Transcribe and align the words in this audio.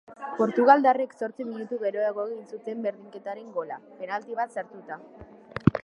Portugaldarrek 0.39 1.11
zortzi 1.25 1.45
minutu 1.49 1.79
geroago 1.83 2.25
egin 2.31 2.49
zuten 2.55 2.83
berdinketaren 2.87 3.55
gola, 3.59 3.79
penalti 4.03 4.41
bat 4.41 4.59
sartuta. 4.61 5.01